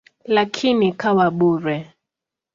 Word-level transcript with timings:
Lakini 0.25 0.87
ikawa 0.87 1.31
bure. 1.31 1.93